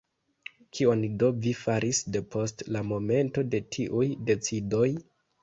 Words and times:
Kion 0.77 1.03
do 1.23 1.29
vi 1.43 1.53
faris 1.59 1.99
depost 2.15 2.65
la 2.77 2.83
momento 2.93 3.45
de 3.53 3.61
tiuj 3.77 4.09
decidoj? 4.33 4.91